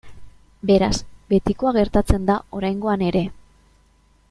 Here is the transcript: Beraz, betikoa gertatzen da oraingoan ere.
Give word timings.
Beraz, 0.69 0.93
betikoa 1.33 1.75
gertatzen 1.77 2.25
da 2.31 2.39
oraingoan 2.61 3.05
ere. 3.11 3.23